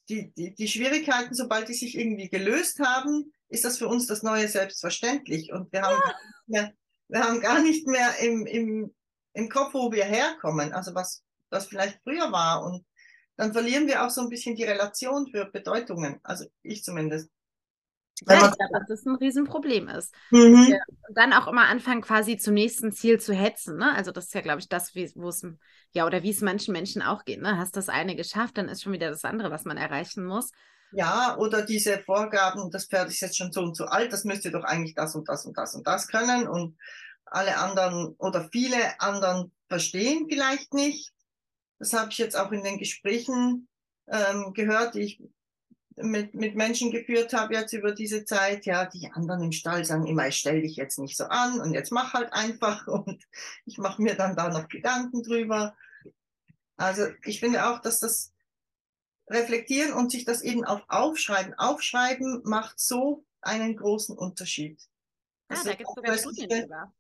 die, 0.09 0.31
die, 0.33 0.54
die 0.54 0.68
Schwierigkeiten, 0.68 1.33
sobald 1.33 1.69
die 1.69 1.74
sich 1.74 1.98
irgendwie 1.98 2.30
gelöst 2.30 2.80
haben, 2.80 3.33
ist 3.48 3.66
das 3.66 3.77
für 3.77 3.88
uns 3.88 4.07
das 4.07 4.24
neue 4.24 4.48
Selbstverständlich. 4.48 5.51
Und 5.51 5.71
wir 5.71 5.81
haben 5.81 6.01
ja 6.48 6.69
wir 7.13 7.24
haben 7.24 7.42
gar 7.42 7.62
nicht 7.62 7.88
mehr 7.88 8.18
im, 8.21 8.48
im, 8.48 8.94
im 9.33 9.50
Kopf, 9.50 9.75
wo 9.75 9.92
wir 9.92 10.04
herkommen, 10.04 10.74
also 10.74 10.95
was, 10.95 11.24
was 11.51 11.68
vielleicht 11.68 12.00
früher 12.04 12.31
war. 12.31 12.65
Und 12.65 12.83
dann 13.38 13.54
verlieren 13.54 13.88
wir 13.88 14.04
auch 14.04 14.10
so 14.10 14.21
ein 14.21 14.30
bisschen 14.30 14.56
die 14.56 14.63
Relation 14.63 15.27
für 15.27 15.45
Bedeutungen, 15.45 16.19
also 16.24 16.45
ich 16.63 16.83
zumindest. 16.83 17.30
Ja, 18.27 18.36
ich 18.36 18.39
glaube, 18.39 18.56
dass 18.71 18.88
das 18.88 19.06
ein 19.06 19.15
Riesenproblem 19.15 19.89
ist. 19.89 20.13
Mhm. 20.31 20.74
Und 21.07 21.18
dann 21.18 21.33
auch 21.33 21.48
immer 21.48 21.68
anfangen, 21.68 22.01
quasi 22.01 22.38
zum 22.38 22.54
nächsten 22.54 22.92
Ziel 22.92 23.19
zu 23.19 23.33
hetzen. 23.33 23.77
Ne? 23.77 23.94
Also 23.95 24.12
das 24.12 24.25
ist 24.25 24.33
ja, 24.33 24.42
glaube 24.42 24.62
ich, 24.62 24.69
das, 24.69 24.95
wo 24.95 25.30
es, 25.30 25.45
ja, 25.92 26.06
oder 26.06 26.24
wie 26.24 26.30
es 26.30 26.42
manchen 26.42 26.74
Menschen 26.74 27.01
auch 27.01 27.25
geht. 27.25 27.42
Ne? 27.42 27.57
Hast 27.57 27.75
das 27.75 27.89
eine 27.89 28.16
geschafft, 28.16 28.57
dann 28.57 28.69
ist 28.69 28.81
schon 28.81 28.94
wieder 28.94 29.09
das 29.09 29.25
andere, 29.25 29.51
was 29.51 29.66
man 29.66 29.77
erreichen 29.77 30.25
muss. 30.25 30.51
Ja, 30.95 31.36
oder 31.38 31.63
diese 31.63 31.98
Vorgaben, 32.00 32.69
das 32.69 32.86
Pferd 32.86 33.09
ist 33.09 33.19
jetzt 33.19 33.36
schon 33.36 33.51
so 33.51 33.62
und 33.62 33.75
so 33.75 33.86
alt, 33.86 34.13
das 34.13 34.25
müsste 34.25 34.51
doch 34.51 34.63
eigentlich 34.63 34.94
das 34.94 35.16
und 35.16 35.27
das 35.27 35.44
und 35.45 35.57
das 35.57 35.74
und 35.74 35.88
das 35.88 36.07
können 36.07 36.48
und 36.48 36.77
alle 37.25 37.58
anderen 37.58 38.16
oder 38.18 38.50
viele 38.52 39.00
anderen 39.00 39.52
verstehen 39.68 40.28
vielleicht 40.30 40.74
nicht. 40.74 41.14
Das 41.80 41.94
habe 41.94 42.12
ich 42.12 42.18
jetzt 42.18 42.36
auch 42.36 42.52
in 42.52 42.64
den 42.64 42.78
Gesprächen 42.78 43.68
ähm, 44.08 44.54
gehört, 44.54 44.96
die 44.96 45.02
ich 45.02 45.24
mit, 45.96 46.34
mit 46.34 46.56
Menschen 46.56 46.92
geführt 46.92 47.34
habe 47.34 47.54
jetzt 47.54 47.74
über 47.74 47.92
diese 47.92 48.25
Zeit. 48.25 48.66
Ja, 48.66 48.86
die 48.86 49.12
anderen 49.12 49.44
im 49.44 49.52
Stall 49.52 49.86
sagen 49.86 50.08
immer, 50.08 50.28
ich 50.28 50.38
stell 50.38 50.62
dich 50.62 50.75
jetzt 50.75 51.00
nicht 51.00 51.18
so 51.18 51.25
an 51.25 51.60
und 51.60 51.74
jetzt 51.74 51.92
mach 51.92 52.14
halt 52.14 52.34
einfach 52.34 52.88
und 53.06 53.24
ich 53.66 53.78
mache 53.78 54.02
mir 54.02 54.16
dann 54.16 54.36
da 54.36 54.50
noch 54.50 54.68
Gedanken 54.68 55.24
drüber. 55.24 55.76
Also 56.78 57.08
ich 57.24 57.40
finde 57.40 57.68
auch, 57.68 57.80
dass 57.80 58.00
das 58.00 58.34
reflektieren 59.28 59.94
und 59.94 60.12
sich 60.12 60.26
das 60.26 60.42
eben 60.42 60.66
auch 60.66 60.81
aufschreiben. 60.90 61.54
Aufschreiben 61.56 62.42
macht 62.44 62.80
so 62.80 63.26
einen 63.42 63.76
großen 63.76 64.18
Unterschied. 64.18 64.81
Ah, 65.50 65.56
da 65.64 65.76
gibt 65.76 65.90
es 65.90 65.96
sogar 65.96 66.18
Studien 66.18 66.50
drüber. 66.50 66.94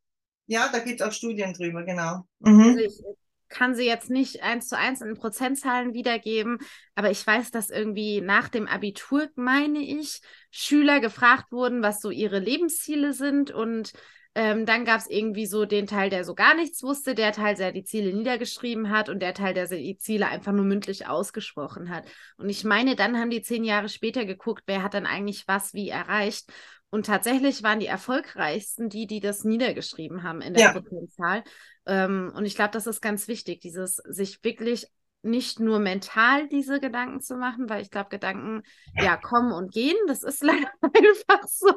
Ja, 0.45 0.69
da 0.71 0.79
gibt 0.79 1.01
es 1.01 1.07
auch 1.07 1.11
Studien 1.11 1.53
drüber, 1.53 1.83
genau. 1.83 2.25
Mhm. 2.39 2.61
Also 2.61 2.79
ich 2.79 3.01
kann 3.49 3.75
sie 3.75 3.85
jetzt 3.85 4.09
nicht 4.09 4.41
eins 4.41 4.67
zu 4.67 4.77
eins 4.77 5.01
in 5.01 5.13
Prozentzahlen 5.13 5.93
wiedergeben, 5.93 6.57
aber 6.95 7.11
ich 7.11 7.25
weiß, 7.25 7.51
dass 7.51 7.69
irgendwie 7.69 8.19
nach 8.19 8.49
dem 8.49 8.67
Abitur, 8.67 9.29
meine 9.35 9.79
ich, 9.79 10.21
Schüler 10.51 10.99
gefragt 10.99 11.51
wurden, 11.51 11.83
was 11.83 12.01
so 12.01 12.09
ihre 12.09 12.39
Lebensziele 12.39 13.13
sind 13.13 13.51
und 13.51 13.93
ähm, 14.35 14.65
dann 14.65 14.83
gab 14.83 14.99
es 14.99 15.07
irgendwie 15.07 15.45
so 15.45 15.65
den 15.65 15.85
Teil, 15.85 16.09
der 16.09 16.23
so 16.23 16.33
gar 16.33 16.55
nichts 16.55 16.81
wusste, 16.81 17.13
der 17.13 17.33
Teil, 17.33 17.55
der 17.55 17.71
die 17.71 17.83
Ziele 17.83 18.13
niedergeschrieben 18.13 18.89
hat 18.89 19.07
und 19.07 19.19
der 19.19 19.35
Teil, 19.35 19.53
der 19.53 19.67
die 19.67 19.97
Ziele 19.97 20.27
einfach 20.27 20.51
nur 20.51 20.65
mündlich 20.65 21.07
ausgesprochen 21.07 21.89
hat. 21.89 22.05
Und 22.37 22.49
ich 22.49 22.63
meine, 22.63 22.95
dann 22.95 23.19
haben 23.19 23.29
die 23.29 23.43
zehn 23.43 23.63
Jahre 23.63 23.89
später 23.89 24.25
geguckt, 24.25 24.63
wer 24.65 24.81
hat 24.81 24.95
dann 24.95 25.05
eigentlich 25.05 25.47
was 25.47 25.75
wie 25.75 25.89
erreicht. 25.89 26.51
Und 26.93 27.07
tatsächlich 27.07 27.63
waren 27.63 27.79
die 27.79 27.87
erfolgreichsten 27.87 28.87
die, 28.87 29.07
die 29.07 29.19
das 29.19 29.43
niedergeschrieben 29.43 30.21
haben 30.21 30.41
in 30.41 30.53
der 30.53 30.63
ja. 30.63 30.71
Prozentzahl. 30.73 31.43
Ähm, 31.87 32.31
und 32.35 32.45
ich 32.45 32.53
glaube, 32.53 32.69
das 32.69 32.85
ist 32.85 33.01
ganz 33.01 33.27
wichtig, 33.27 33.61
dieses 33.61 33.95
sich 33.95 34.43
wirklich 34.43 34.85
nicht 35.23 35.59
nur 35.59 35.79
mental 35.79 36.47
diese 36.49 36.79
Gedanken 36.79 37.19
zu 37.19 37.35
machen, 37.35 37.67
weil 37.67 37.81
ich 37.81 37.89
glaube, 37.89 38.09
Gedanken 38.09 38.61
ja 38.93 39.17
kommen 39.17 39.53
und 39.53 39.71
gehen. 39.71 39.97
Das 40.05 40.21
ist 40.21 40.43
leider 40.43 40.71
einfach 40.83 41.47
so 41.47 41.73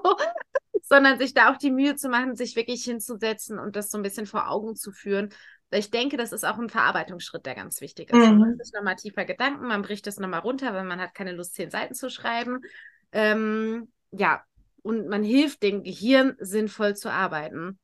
sondern 0.82 1.18
sich 1.18 1.34
da 1.34 1.50
auch 1.50 1.56
die 1.56 1.70
Mühe 1.70 1.96
zu 1.96 2.10
machen, 2.10 2.36
sich 2.36 2.54
wirklich 2.54 2.84
hinzusetzen 2.84 3.58
und 3.58 3.74
das 3.74 3.90
so 3.90 3.98
ein 3.98 4.02
bisschen 4.02 4.26
vor 4.26 4.50
Augen 4.50 4.76
zu 4.76 4.92
führen. 4.92 5.30
Weil 5.70 5.80
ich 5.80 5.90
denke, 5.90 6.16
das 6.16 6.30
ist 6.30 6.44
auch 6.44 6.58
ein 6.58 6.68
Verarbeitungsschritt, 6.68 7.44
der 7.44 7.54
ganz 7.54 7.80
wichtig 7.80 8.10
ist. 8.10 8.18
Mhm. 8.18 8.38
Man 8.38 8.56
macht 8.56 8.74
nochmal 8.74 8.96
tiefer 8.96 9.24
Gedanken, 9.24 9.66
man 9.66 9.82
bricht 9.82 10.06
es 10.06 10.20
nochmal 10.20 10.40
runter, 10.40 10.74
weil 10.74 10.84
man 10.84 11.00
hat 11.00 11.14
keine 11.14 11.32
Lust, 11.32 11.54
zehn 11.54 11.70
Seiten 11.70 11.94
zu 11.94 12.10
schreiben. 12.10 12.60
Ähm, 13.12 13.90
ja, 14.12 14.44
und 14.86 15.08
man 15.08 15.24
hilft 15.24 15.64
dem 15.64 15.82
Gehirn 15.82 16.36
sinnvoll 16.38 16.94
zu 16.94 17.10
arbeiten. 17.10 17.78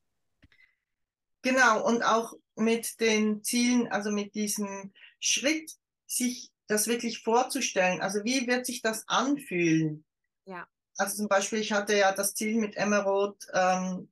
Genau, 1.43 1.85
und 1.85 2.05
auch 2.05 2.35
mit 2.55 3.01
den 3.01 3.43
Zielen, 3.43 3.89
also 3.89 4.13
mit 4.13 4.37
diesem 4.37 4.93
Schritt, 5.19 5.73
sich 6.07 6.51
das 6.69 6.87
wirklich 6.87 7.23
vorzustellen. 7.23 8.01
Also 8.01 8.23
wie 8.25 8.47
wird 8.47 8.67
sich 8.67 8.83
das 8.83 9.09
anfühlen? 9.09 10.05
Ja. 10.45 10.69
Also 10.97 11.17
zum 11.17 11.29
Beispiel, 11.29 11.59
ich 11.59 11.73
hatte 11.73 11.97
ja 11.97 12.13
das 12.13 12.35
Ziel 12.35 12.57
mit 12.61 12.77
Emerald, 12.77 13.35
ähm, 13.53 14.09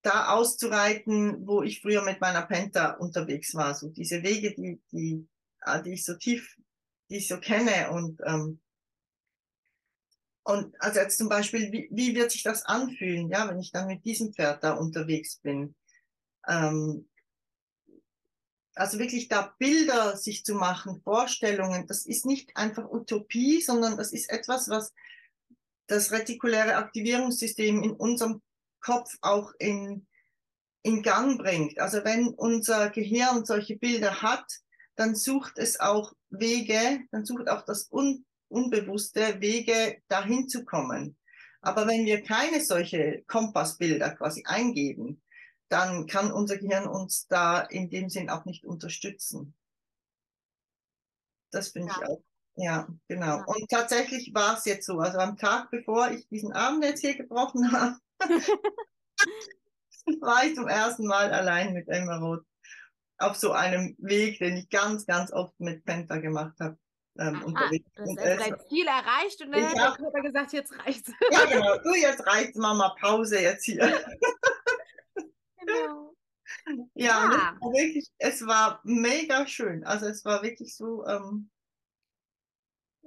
da 0.00 0.28
auszureiten, 0.28 1.46
wo 1.46 1.62
ich 1.62 1.82
früher 1.82 2.02
mit 2.02 2.20
meiner 2.20 2.42
Penta 2.42 2.92
unterwegs 2.92 3.54
war. 3.54 3.74
So 3.74 3.88
diese 3.88 4.22
Wege, 4.22 4.54
die, 4.54 4.80
die, 4.92 5.26
ah, 5.60 5.80
die 5.80 5.94
ich 5.94 6.04
so 6.04 6.14
tief, 6.14 6.56
die 7.10 7.16
ich 7.16 7.28
so 7.28 7.38
kenne 7.40 7.90
und 7.90 8.20
ähm, 8.24 8.60
und 10.44 10.74
also 10.78 11.00
jetzt 11.00 11.16
zum 11.16 11.30
Beispiel, 11.30 11.72
wie, 11.72 11.88
wie 11.90 12.14
wird 12.14 12.30
sich 12.30 12.42
das 12.42 12.64
anfühlen, 12.66 13.30
ja, 13.30 13.48
wenn 13.48 13.58
ich 13.58 13.72
dann 13.72 13.86
mit 13.86 14.04
diesem 14.04 14.34
Pferd 14.34 14.62
da 14.62 14.72
unterwegs 14.72 15.36
bin? 15.36 15.74
Ähm, 16.46 17.08
also 18.74 18.98
wirklich 18.98 19.28
da 19.28 19.54
Bilder 19.58 20.16
sich 20.18 20.44
zu 20.44 20.54
machen, 20.54 21.00
Vorstellungen, 21.02 21.86
das 21.86 22.04
ist 22.04 22.26
nicht 22.26 22.56
einfach 22.56 22.90
Utopie, 22.90 23.62
sondern 23.62 23.96
das 23.96 24.12
ist 24.12 24.28
etwas, 24.28 24.68
was 24.68 24.92
das 25.86 26.12
retikuläre 26.12 26.76
Aktivierungssystem 26.76 27.82
in 27.82 27.92
unserem 27.92 28.42
Kopf 28.80 29.16
auch 29.22 29.52
in, 29.58 30.06
in 30.82 31.02
Gang 31.02 31.38
bringt. 31.38 31.78
Also 31.78 32.04
wenn 32.04 32.28
unser 32.28 32.90
Gehirn 32.90 33.46
solche 33.46 33.76
Bilder 33.76 34.20
hat, 34.20 34.44
dann 34.96 35.14
sucht 35.14 35.56
es 35.56 35.80
auch 35.80 36.12
Wege, 36.28 37.00
dann 37.12 37.24
sucht 37.24 37.48
auch 37.48 37.64
das 37.64 37.90
Un 37.90 38.26
Unbewusste 38.48 39.40
Wege, 39.40 40.00
dahin 40.08 40.48
zu 40.48 40.64
kommen. 40.64 41.16
Aber 41.60 41.86
wenn 41.86 42.04
wir 42.04 42.22
keine 42.22 42.62
solche 42.62 43.24
Kompassbilder 43.26 44.14
quasi 44.16 44.44
eingeben, 44.46 45.22
dann 45.68 46.06
kann 46.06 46.30
unser 46.30 46.58
Gehirn 46.58 46.86
uns 46.86 47.26
da 47.26 47.60
in 47.60 47.90
dem 47.90 48.08
Sinn 48.08 48.30
auch 48.30 48.44
nicht 48.44 48.64
unterstützen. 48.64 49.54
Das 51.50 51.68
finde 51.68 51.88
ja. 51.88 52.00
ich 52.00 52.08
auch 52.08 52.22
ja, 52.56 52.86
genau. 53.08 53.38
Ja. 53.38 53.44
Und 53.44 53.68
tatsächlich 53.68 54.32
war 54.32 54.56
es 54.56 54.64
jetzt 54.64 54.86
so. 54.86 55.00
Also 55.00 55.18
am 55.18 55.36
Tag, 55.36 55.70
bevor 55.70 56.10
ich 56.10 56.28
diesen 56.28 56.52
Abend 56.52 56.84
jetzt 56.84 57.00
hier 57.00 57.16
gebrochen 57.16 57.72
habe, 57.72 57.98
war 60.20 60.44
ich 60.44 60.54
zum 60.54 60.68
ersten 60.68 61.06
Mal 61.06 61.32
allein 61.32 61.72
mit 61.72 61.88
Emerald 61.88 62.42
auf 63.18 63.36
so 63.36 63.52
einem 63.52 63.96
Weg, 63.98 64.38
den 64.38 64.56
ich 64.56 64.68
ganz, 64.68 65.06
ganz 65.06 65.32
oft 65.32 65.58
mit 65.58 65.84
Penta 65.84 66.18
gemacht 66.18 66.54
habe. 66.60 66.78
Ähm, 67.16 67.36
Aha, 67.36 67.44
unterwegs. 67.44 67.90
Du 67.94 68.02
hast 68.02 68.16
dein 68.18 68.60
Ziel 68.68 68.86
erreicht 68.86 69.40
und 69.40 69.52
dann 69.52 69.64
hat 69.64 69.76
der 69.76 70.04
Körper 70.04 70.20
gesagt, 70.20 70.52
jetzt 70.52 70.78
reicht's. 70.80 71.12
Ja, 71.30 71.44
genau. 71.50 71.78
Du, 71.78 71.94
jetzt 71.94 72.26
reicht's, 72.26 72.56
Mama, 72.56 72.94
Pause 73.00 73.40
jetzt 73.40 73.64
hier. 73.64 73.78
genau. 75.58 76.14
Ja, 76.94 77.30
ja. 77.30 77.56
War 77.60 77.72
wirklich, 77.72 78.10
es 78.18 78.44
war 78.46 78.80
mega 78.84 79.46
schön. 79.46 79.84
Also 79.84 80.06
es 80.06 80.24
war 80.24 80.42
wirklich 80.42 80.76
so, 80.76 81.06
ähm, 81.06 81.50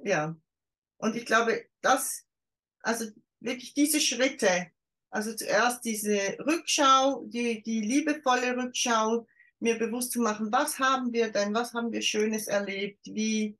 ja. 0.03 0.35
Und 0.97 1.15
ich 1.15 1.25
glaube, 1.25 1.65
das, 1.81 2.25
also 2.81 3.05
wirklich 3.39 3.73
diese 3.73 3.99
Schritte, 3.99 4.71
also 5.09 5.35
zuerst 5.35 5.83
diese 5.83 6.37
Rückschau, 6.39 7.23
die, 7.25 7.61
die 7.61 7.81
liebevolle 7.81 8.55
Rückschau, 8.55 9.27
mir 9.59 9.77
bewusst 9.77 10.11
zu 10.11 10.21
machen, 10.21 10.51
was 10.51 10.79
haben 10.79 11.13
wir 11.13 11.31
denn, 11.31 11.53
was 11.53 11.73
haben 11.73 11.91
wir 11.91 12.01
Schönes 12.01 12.47
erlebt, 12.47 12.99
wie, 13.05 13.57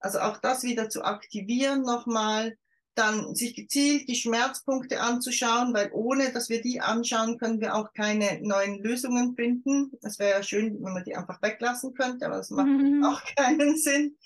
also 0.00 0.20
auch 0.20 0.38
das 0.38 0.62
wieder 0.62 0.88
zu 0.88 1.04
aktivieren 1.04 1.82
nochmal, 1.82 2.56
dann 2.94 3.34
sich 3.34 3.54
gezielt 3.54 4.08
die 4.08 4.16
Schmerzpunkte 4.16 5.00
anzuschauen, 5.00 5.72
weil 5.72 5.90
ohne 5.92 6.32
dass 6.32 6.48
wir 6.48 6.60
die 6.60 6.80
anschauen, 6.80 7.38
können 7.38 7.60
wir 7.60 7.74
auch 7.74 7.92
keine 7.92 8.40
neuen 8.42 8.82
Lösungen 8.82 9.34
finden. 9.34 9.92
Das 10.02 10.18
wäre 10.18 10.38
ja 10.38 10.42
schön, 10.42 10.74
wenn 10.82 10.92
man 10.92 11.04
die 11.04 11.14
einfach 11.14 11.40
weglassen 11.40 11.94
könnte, 11.94 12.26
aber 12.26 12.36
das 12.36 12.50
macht 12.50 12.66
mhm. 12.66 13.04
auch 13.04 13.22
keinen 13.36 13.76
Sinn. 13.76 14.16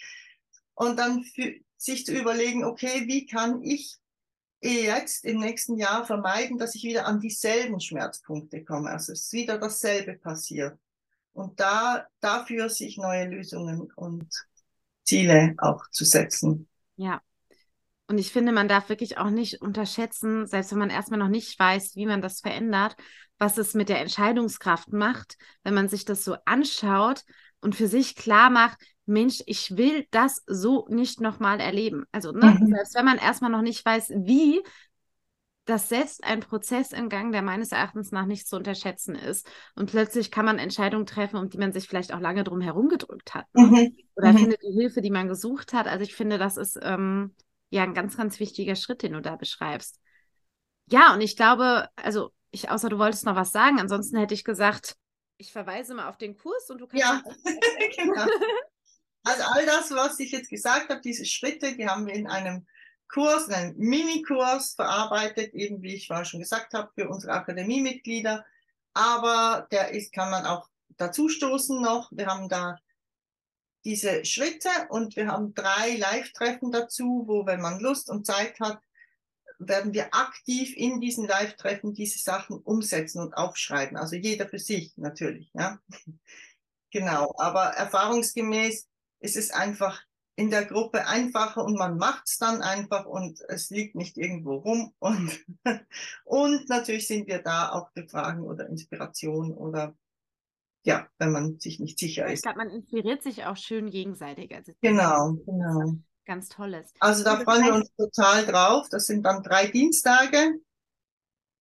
Und 0.74 0.98
dann 0.98 1.22
für, 1.22 1.54
sich 1.76 2.06
zu 2.06 2.12
überlegen, 2.12 2.64
okay, 2.64 3.04
wie 3.06 3.26
kann 3.26 3.62
ich 3.62 3.98
jetzt 4.60 5.24
im 5.24 5.38
nächsten 5.38 5.76
Jahr 5.76 6.06
vermeiden, 6.06 6.56
dass 6.56 6.74
ich 6.74 6.84
wieder 6.84 7.06
an 7.06 7.20
dieselben 7.20 7.80
Schmerzpunkte 7.80 8.64
komme, 8.64 8.90
also 8.90 9.12
es 9.12 9.24
ist 9.24 9.32
wieder 9.32 9.58
dasselbe 9.58 10.14
passiert. 10.14 10.78
Und 11.32 11.60
da, 11.60 12.06
dafür 12.20 12.70
sich 12.70 12.96
neue 12.96 13.28
Lösungen 13.28 13.92
und 13.96 14.28
Ziele 15.04 15.54
auch 15.58 15.88
zu 15.90 16.04
setzen. 16.04 16.68
Ja. 16.96 17.20
Und 18.06 18.18
ich 18.18 18.32
finde, 18.32 18.52
man 18.52 18.68
darf 18.68 18.88
wirklich 18.88 19.16
auch 19.16 19.30
nicht 19.30 19.62
unterschätzen, 19.62 20.46
selbst 20.46 20.72
wenn 20.72 20.78
man 20.78 20.90
erstmal 20.90 21.18
noch 21.18 21.28
nicht 21.28 21.58
weiß, 21.58 21.96
wie 21.96 22.06
man 22.06 22.20
das 22.20 22.40
verändert, 22.40 22.96
was 23.38 23.56
es 23.56 23.74
mit 23.74 23.88
der 23.88 24.00
Entscheidungskraft 24.00 24.92
macht, 24.92 25.36
wenn 25.62 25.74
man 25.74 25.88
sich 25.88 26.04
das 26.04 26.22
so 26.22 26.36
anschaut 26.44 27.22
und 27.60 27.74
für 27.74 27.88
sich 27.88 28.14
klar 28.14 28.50
macht, 28.50 28.78
Mensch, 29.06 29.42
ich 29.46 29.76
will 29.76 30.06
das 30.10 30.42
so 30.46 30.86
nicht 30.88 31.20
nochmal 31.20 31.60
erleben. 31.60 32.04
Also, 32.12 32.32
ne, 32.32 32.56
mhm. 32.58 32.68
selbst 32.68 32.94
wenn 32.94 33.04
man 33.04 33.18
erstmal 33.18 33.50
noch 33.50 33.62
nicht 33.62 33.84
weiß, 33.84 34.10
wie, 34.16 34.62
das 35.64 35.88
setzt 35.88 36.24
einen 36.24 36.42
Prozess 36.42 36.92
in 36.92 37.08
Gang, 37.08 37.32
der 37.32 37.42
meines 37.42 37.72
Erachtens 37.72 38.12
nach 38.12 38.26
nicht 38.26 38.46
zu 38.46 38.56
unterschätzen 38.56 39.14
ist. 39.14 39.48
Und 39.74 39.90
plötzlich 39.90 40.30
kann 40.30 40.44
man 40.44 40.58
Entscheidungen 40.58 41.06
treffen, 41.06 41.36
um 41.36 41.48
die 41.48 41.58
man 41.58 41.72
sich 41.72 41.88
vielleicht 41.88 42.12
auch 42.12 42.20
lange 42.20 42.44
drum 42.44 42.60
herum 42.60 42.88
gedrückt 42.88 43.34
hat. 43.34 43.46
Ne? 43.54 43.62
Mhm. 43.62 43.96
Oder 44.16 44.32
mhm. 44.32 44.38
findet 44.38 44.62
die 44.62 44.72
Hilfe, 44.72 45.00
die 45.00 45.10
man 45.10 45.28
gesucht 45.28 45.72
hat. 45.72 45.86
Also 45.86 46.04
ich 46.04 46.14
finde, 46.14 46.38
das 46.38 46.56
ist 46.56 46.78
ähm, 46.82 47.34
ja 47.70 47.82
ein 47.82 47.94
ganz, 47.94 48.16
ganz 48.16 48.40
wichtiger 48.40 48.76
Schritt, 48.76 49.02
den 49.02 49.14
du 49.14 49.22
da 49.22 49.36
beschreibst. 49.36 50.00
Ja, 50.90 51.14
und 51.14 51.22
ich 51.22 51.36
glaube, 51.36 51.88
also 51.96 52.30
ich, 52.50 52.70
außer 52.70 52.90
du 52.90 52.98
wolltest 52.98 53.24
noch 53.24 53.36
was 53.36 53.50
sagen, 53.50 53.80
ansonsten 53.80 54.18
hätte 54.18 54.34
ich 54.34 54.44
gesagt, 54.44 54.96
ich 55.38 55.52
verweise 55.52 55.94
mal 55.94 56.08
auf 56.08 56.18
den 56.18 56.36
Kurs 56.36 56.68
und 56.68 56.78
du 56.78 56.86
kannst. 56.86 57.04
Ja, 57.04 57.22
genau. 57.96 58.26
Also 59.26 59.42
all 59.42 59.64
das, 59.64 59.90
was 59.90 60.20
ich 60.20 60.32
jetzt 60.32 60.50
gesagt 60.50 60.90
habe, 60.90 61.00
diese 61.00 61.24
Schritte, 61.24 61.74
die 61.74 61.88
haben 61.88 62.06
wir 62.06 62.12
in 62.12 62.26
einem 62.26 62.66
Kurs, 63.08 63.48
einen 63.48 63.76
Mini-Kurs 63.76 64.74
verarbeitet, 64.74 65.54
eben 65.54 65.82
wie 65.82 65.94
ich 65.94 66.06
vorhin 66.06 66.24
schon 66.24 66.40
gesagt 66.40 66.74
habe, 66.74 66.90
für 66.94 67.08
unsere 67.08 67.32
Akademiemitglieder. 67.32 68.44
Aber 68.92 69.66
der 69.70 69.90
ist, 69.90 70.12
kann 70.12 70.30
man 70.30 70.46
auch 70.46 70.68
dazu 70.96 71.28
stoßen 71.28 71.80
noch. 71.80 72.10
Wir 72.12 72.26
haben 72.26 72.48
da 72.48 72.78
diese 73.84 74.24
Schritte 74.24 74.70
und 74.88 75.16
wir 75.16 75.28
haben 75.28 75.54
drei 75.54 75.96
Live-Treffen 75.96 76.72
dazu, 76.72 77.24
wo, 77.26 77.46
wenn 77.46 77.60
man 77.60 77.80
Lust 77.80 78.08
und 78.08 78.26
Zeit 78.26 78.58
hat, 78.60 78.80
werden 79.58 79.92
wir 79.94 80.14
aktiv 80.14 80.74
in 80.76 81.00
diesen 81.00 81.26
Live-Treffen 81.26 81.94
diese 81.94 82.18
Sachen 82.18 82.58
umsetzen 82.58 83.20
und 83.20 83.34
aufschreiben. 83.34 83.96
Also 83.96 84.16
jeder 84.16 84.48
für 84.48 84.58
sich 84.58 84.96
natürlich, 84.96 85.50
ja. 85.54 85.78
genau. 86.90 87.34
Aber 87.38 87.64
erfahrungsgemäß 87.64 88.88
ist 89.20 89.36
es 89.36 89.50
einfach 89.50 90.02
in 90.36 90.50
der 90.50 90.64
Gruppe 90.64 91.06
einfacher 91.06 91.64
und 91.64 91.76
man 91.76 91.96
macht 91.96 92.24
es 92.26 92.38
dann 92.38 92.60
einfach 92.60 93.06
und 93.06 93.40
es 93.48 93.70
liegt 93.70 93.94
nicht 93.94 94.16
irgendwo 94.16 94.56
rum. 94.56 94.92
Und, 94.98 95.44
und 96.24 96.68
natürlich 96.68 97.06
sind 97.06 97.28
wir 97.28 97.38
da 97.40 97.70
auch 97.70 97.90
für 97.92 98.08
Fragen 98.08 98.42
oder 98.42 98.68
Inspiration 98.68 99.52
oder 99.52 99.96
ja, 100.82 101.08
wenn 101.18 101.32
man 101.32 101.58
sich 101.60 101.80
nicht 101.80 101.98
sicher 101.98 102.26
ist. 102.26 102.40
Ich 102.40 102.42
glaube, 102.42 102.58
man 102.58 102.70
inspiriert 102.70 103.22
sich 103.22 103.44
auch 103.44 103.56
schön 103.56 103.90
gegenseitig. 103.90 104.54
Also 104.54 104.72
genau, 104.80 105.34
genau. 105.46 105.94
Ganz 106.26 106.48
tolles. 106.48 106.92
Also 107.00 107.22
da 107.22 107.40
freuen 107.40 107.62
heißt, 107.62 107.64
wir 107.64 107.74
uns 107.74 107.94
total 107.96 108.46
drauf. 108.46 108.88
Das 108.90 109.06
sind 109.06 109.22
dann 109.22 109.42
drei 109.42 109.68
Dienstage. 109.68 110.60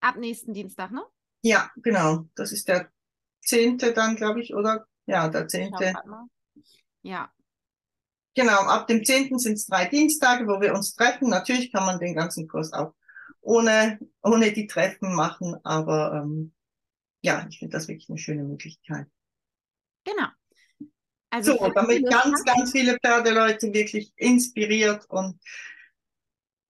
Ab 0.01 0.17
nächsten 0.17 0.53
Dienstag, 0.53 0.91
ne? 0.91 1.03
Ja, 1.41 1.69
genau. 1.77 2.27
Das 2.35 2.51
ist 2.51 2.67
der 2.67 2.89
zehnte 3.41 3.93
dann, 3.93 4.15
glaube 4.15 4.41
ich, 4.41 4.53
oder? 4.53 4.85
Ja, 5.05 5.27
der 5.27 5.47
zehnte. 5.47 5.93
Ja, 7.01 7.31
Genau, 8.35 8.61
ab 8.61 8.87
dem 8.87 9.05
10. 9.05 9.37
sind 9.37 9.53
es 9.53 9.67
drei 9.67 9.85
Dienstage, 9.85 10.47
wo 10.47 10.59
wir 10.59 10.73
uns 10.73 10.95
treffen. 10.95 11.29
Natürlich 11.29 11.71
kann 11.71 11.85
man 11.85 11.99
den 11.99 12.15
ganzen 12.15 12.47
Kurs 12.47 12.73
auch 12.73 12.93
ohne, 13.41 13.99
ohne 14.23 14.51
die 14.51 14.67
Treffen 14.67 15.13
machen, 15.13 15.55
aber 15.63 16.23
ähm, 16.23 16.53
ja, 17.21 17.45
ich 17.49 17.59
finde 17.59 17.73
das 17.73 17.87
wirklich 17.87 18.09
eine 18.09 18.17
schöne 18.17 18.43
Möglichkeit. 18.43 19.07
Genau. 20.03 20.27
Also 21.29 21.57
so, 21.57 21.69
damit 21.69 22.07
ganz, 22.09 22.43
ganz 22.43 22.71
viele 22.71 22.97
Pferdeleute 22.99 23.73
wirklich 23.73 24.13
inspiriert 24.15 25.05
und 25.09 25.39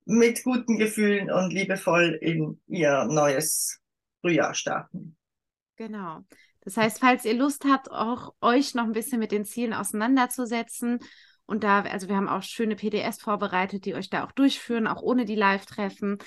mit 0.05 0.43
guten 0.43 0.77
Gefühlen 0.77 1.31
und 1.31 1.51
liebevoll 1.51 2.17
in 2.21 2.61
ihr 2.67 3.05
neues 3.05 3.79
Frühjahr 4.21 4.53
starten. 4.53 5.17
Genau. 5.75 6.21
Das 6.61 6.77
heißt, 6.77 6.99
falls 6.99 7.25
ihr 7.25 7.33
Lust 7.33 7.65
habt, 7.65 7.91
auch 7.91 8.33
euch 8.41 8.73
noch 8.73 8.85
ein 8.85 8.93
bisschen 8.93 9.19
mit 9.19 9.31
den 9.31 9.45
Zielen 9.45 9.73
auseinanderzusetzen 9.73 10.99
und 11.45 11.63
da, 11.63 11.81
also 11.81 12.07
wir 12.07 12.15
haben 12.15 12.29
auch 12.29 12.43
schöne 12.43 12.75
PDS 12.75 13.21
vorbereitet, 13.21 13.85
die 13.85 13.95
euch 13.95 14.09
da 14.09 14.25
auch 14.25 14.31
durchführen, 14.31 14.87
auch 14.87 15.01
ohne 15.01 15.25
die 15.25 15.35
Live-Treffen. 15.35 16.19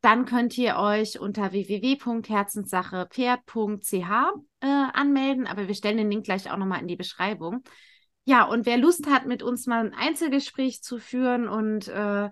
Dann 0.00 0.26
könnt 0.26 0.58
ihr 0.58 0.76
euch 0.76 1.18
unter 1.18 1.52
www.herzenssachepferd.ch 1.52 3.92
äh, 4.60 4.66
anmelden, 4.66 5.46
aber 5.46 5.68
wir 5.68 5.74
stellen 5.74 5.96
den 5.96 6.10
Link 6.10 6.24
gleich 6.24 6.50
auch 6.50 6.56
nochmal 6.56 6.80
in 6.80 6.88
die 6.88 6.96
Beschreibung. 6.96 7.62
Ja, 8.24 8.44
und 8.44 8.66
wer 8.66 8.78
Lust 8.78 9.08
hat, 9.08 9.26
mit 9.26 9.42
uns 9.42 9.66
mal 9.66 9.84
ein 9.84 9.94
Einzelgespräch 9.94 10.82
zu 10.82 10.98
führen 10.98 11.48
und 11.48 11.88
äh, 11.88 12.30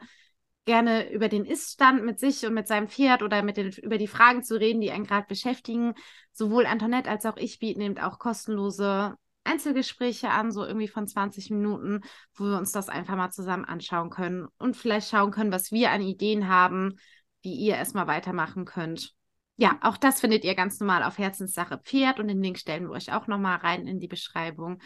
gerne 0.64 1.10
über 1.10 1.28
den 1.28 1.44
Iststand 1.44 2.04
mit 2.04 2.20
sich 2.20 2.46
und 2.46 2.54
mit 2.54 2.66
seinem 2.66 2.88
Pferd 2.88 3.22
oder 3.22 3.42
mit 3.42 3.56
den, 3.56 3.72
über 3.72 3.98
die 3.98 4.06
Fragen 4.06 4.42
zu 4.42 4.58
reden, 4.58 4.80
die 4.80 4.90
einen 4.90 5.04
gerade 5.04 5.26
beschäftigen, 5.26 5.94
sowohl 6.32 6.66
Antoinette 6.66 7.10
als 7.10 7.26
auch 7.26 7.36
ich 7.36 7.58
bieten 7.58 7.80
eben 7.80 7.98
auch 7.98 8.18
kostenlose 8.18 9.16
Einzelgespräche 9.44 10.30
an, 10.30 10.52
so 10.52 10.64
irgendwie 10.64 10.88
von 10.88 11.06
20 11.06 11.50
Minuten, 11.50 12.00
wo 12.34 12.44
wir 12.44 12.58
uns 12.58 12.72
das 12.72 12.88
einfach 12.88 13.16
mal 13.16 13.30
zusammen 13.30 13.64
anschauen 13.64 14.10
können 14.10 14.46
und 14.58 14.76
vielleicht 14.76 15.10
schauen 15.10 15.30
können, 15.30 15.52
was 15.52 15.72
wir 15.72 15.90
an 15.90 16.00
Ideen 16.00 16.48
haben, 16.48 16.96
wie 17.42 17.54
ihr 17.54 17.74
erstmal 17.74 18.06
weitermachen 18.06 18.64
könnt. 18.64 19.14
Ja, 19.56 19.78
auch 19.82 19.96
das 19.96 20.20
findet 20.20 20.44
ihr 20.44 20.54
ganz 20.54 20.80
normal 20.80 21.02
auf 21.02 21.18
Herzenssache 21.18 21.78
Pferd 21.78 22.20
und 22.20 22.28
den 22.28 22.42
Link 22.42 22.58
stellen 22.58 22.84
wir 22.84 22.92
euch 22.92 23.12
auch 23.12 23.26
nochmal 23.26 23.58
rein 23.58 23.86
in 23.86 24.00
die 24.00 24.08
Beschreibung. 24.08 24.80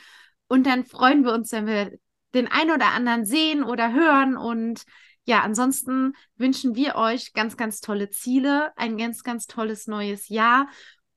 Und 0.49 0.67
dann 0.67 0.85
freuen 0.85 1.25
wir 1.25 1.33
uns, 1.33 1.53
wenn 1.53 1.67
wir 1.67 1.93
den 2.35 2.49
einen 2.49 2.71
oder 2.71 2.93
anderen 2.93 3.25
sehen 3.25 3.65
oder 3.65 3.93
hören 3.93 4.37
und 4.37 4.85
ja, 5.25 5.41
ansonsten 5.43 6.13
wünschen 6.37 6.77
wir 6.77 6.95
euch 6.95 7.33
ganz, 7.33 7.57
ganz 7.57 7.81
tolle 7.81 8.11
Ziele, 8.11 8.73
ein 8.77 8.97
ganz, 8.97 9.25
ganz 9.25 9.47
tolles 9.47 9.89
neues 9.89 10.29
Jahr 10.29 10.69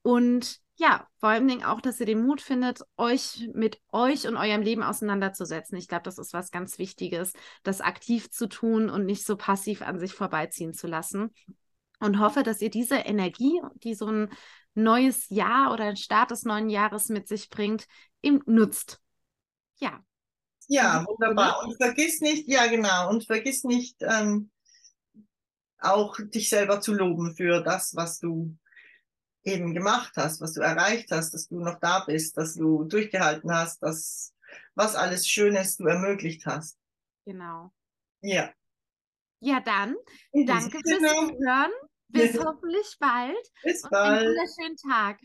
und 0.02 0.58
ja, 0.80 1.06
vor 1.18 1.28
allen 1.28 1.46
Dingen 1.46 1.62
auch, 1.62 1.82
dass 1.82 2.00
ihr 2.00 2.06
den 2.06 2.24
Mut 2.24 2.40
findet, 2.40 2.80
euch 2.96 3.50
mit 3.52 3.82
euch 3.92 4.26
und 4.26 4.38
eurem 4.38 4.62
Leben 4.62 4.82
auseinanderzusetzen. 4.82 5.76
Ich 5.76 5.88
glaube, 5.88 6.04
das 6.04 6.16
ist 6.16 6.32
was 6.32 6.50
ganz 6.50 6.78
Wichtiges, 6.78 7.34
das 7.62 7.82
aktiv 7.82 8.30
zu 8.30 8.48
tun 8.48 8.88
und 8.88 9.04
nicht 9.04 9.26
so 9.26 9.36
passiv 9.36 9.82
an 9.82 9.98
sich 9.98 10.14
vorbeiziehen 10.14 10.72
zu 10.72 10.86
lassen. 10.86 11.34
Und 11.98 12.18
hoffe, 12.18 12.42
dass 12.42 12.62
ihr 12.62 12.70
diese 12.70 12.96
Energie, 12.96 13.60
die 13.74 13.94
so 13.94 14.06
ein 14.06 14.30
neues 14.72 15.28
Jahr 15.28 15.74
oder 15.74 15.84
ein 15.84 15.98
Start 15.98 16.30
des 16.30 16.44
neuen 16.44 16.70
Jahres 16.70 17.10
mit 17.10 17.28
sich 17.28 17.50
bringt, 17.50 17.86
eben 18.22 18.40
nutzt. 18.46 19.02
Ja. 19.80 20.02
Ja, 20.66 21.04
wunderbar. 21.06 21.62
Und 21.62 21.76
vergiss 21.76 22.22
nicht, 22.22 22.48
ja 22.48 22.68
genau, 22.68 23.10
und 23.10 23.26
vergiss 23.26 23.64
nicht 23.64 23.96
ähm, 24.00 24.50
auch 25.78 26.16
dich 26.18 26.48
selber 26.48 26.80
zu 26.80 26.94
loben 26.94 27.36
für 27.36 27.60
das, 27.60 27.94
was 27.94 28.18
du 28.18 28.56
eben 29.44 29.74
gemacht 29.74 30.12
hast, 30.16 30.40
was 30.40 30.52
du 30.54 30.60
erreicht 30.60 31.10
hast, 31.10 31.32
dass 31.32 31.48
du 31.48 31.60
noch 31.60 31.80
da 31.80 32.04
bist, 32.04 32.36
dass 32.36 32.54
du 32.54 32.84
durchgehalten 32.84 33.52
hast, 33.52 33.82
dass 33.82 34.34
was 34.74 34.96
alles 34.96 35.28
Schönes 35.28 35.76
du 35.76 35.86
ermöglicht 35.86 36.46
hast. 36.46 36.78
Genau. 37.24 37.72
Ja. 38.22 38.52
Ja, 39.40 39.60
dann 39.60 39.96
danke 40.32 40.78
fürs 40.84 41.12
Zuhören 41.12 41.72
Bis 42.08 42.38
hoffentlich 42.38 42.96
bald. 42.98 43.52
Bis 43.62 43.84
und 43.84 43.94
einen 43.94 44.16
bald. 44.16 44.26
wunderschönen 44.26 44.76
Tag. 44.76 45.20